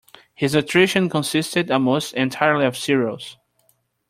[0.33, 3.37] His nutrition consisted almost entirely of cereals.